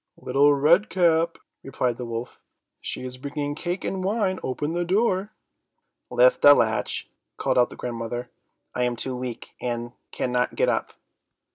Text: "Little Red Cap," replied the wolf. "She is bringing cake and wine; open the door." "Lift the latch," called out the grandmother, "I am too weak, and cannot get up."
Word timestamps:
"Little 0.17 0.55
Red 0.55 0.89
Cap," 0.89 1.37
replied 1.61 1.97
the 1.97 2.07
wolf. 2.07 2.41
"She 2.79 3.03
is 3.05 3.19
bringing 3.19 3.53
cake 3.53 3.85
and 3.85 4.03
wine; 4.03 4.39
open 4.41 4.73
the 4.73 4.83
door." 4.83 5.31
"Lift 6.09 6.41
the 6.41 6.55
latch," 6.55 7.07
called 7.37 7.59
out 7.59 7.69
the 7.69 7.75
grandmother, 7.75 8.31
"I 8.73 8.81
am 8.81 8.95
too 8.95 9.15
weak, 9.15 9.53
and 9.61 9.91
cannot 10.11 10.55
get 10.55 10.69
up." 10.69 10.93